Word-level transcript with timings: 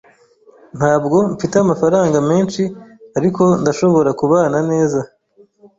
Ntabwo 0.77 1.17
mfite 1.33 1.55
amafaranga 1.59 2.17
menshi, 2.29 2.61
ariko 3.17 3.43
ndashobora 3.61 4.09
kubana 4.19 4.57
neza. 4.71 4.99